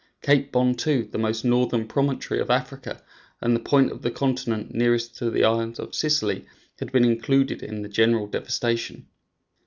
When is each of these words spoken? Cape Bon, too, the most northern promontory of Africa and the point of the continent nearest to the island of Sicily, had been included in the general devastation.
Cape 0.23 0.51
Bon, 0.51 0.73
too, 0.73 1.07
the 1.11 1.19
most 1.19 1.45
northern 1.45 1.87
promontory 1.87 2.39
of 2.39 2.49
Africa 2.49 3.03
and 3.39 3.55
the 3.55 3.59
point 3.59 3.91
of 3.91 4.01
the 4.01 4.09
continent 4.09 4.73
nearest 4.73 5.15
to 5.17 5.29
the 5.29 5.43
island 5.43 5.77
of 5.77 5.93
Sicily, 5.93 6.47
had 6.79 6.91
been 6.91 7.05
included 7.05 7.61
in 7.61 7.83
the 7.83 7.87
general 7.87 8.25
devastation. 8.25 9.05